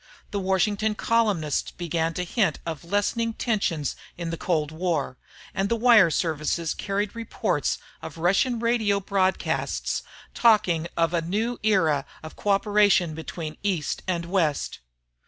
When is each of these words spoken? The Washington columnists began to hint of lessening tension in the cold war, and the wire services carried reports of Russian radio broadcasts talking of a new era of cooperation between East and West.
The 0.31 0.39
Washington 0.39 0.95
columnists 0.95 1.69
began 1.69 2.15
to 2.15 2.25
hint 2.25 2.57
of 2.65 2.83
lessening 2.83 3.33
tension 3.35 3.85
in 4.17 4.31
the 4.31 4.35
cold 4.35 4.71
war, 4.71 5.19
and 5.53 5.69
the 5.69 5.75
wire 5.75 6.09
services 6.09 6.73
carried 6.73 7.13
reports 7.15 7.77
of 8.01 8.17
Russian 8.17 8.59
radio 8.59 8.99
broadcasts 8.99 10.01
talking 10.33 10.87
of 10.97 11.13
a 11.13 11.21
new 11.21 11.59
era 11.61 12.05
of 12.23 12.35
cooperation 12.35 13.13
between 13.13 13.57
East 13.61 14.01
and 14.07 14.25
West. 14.25 14.79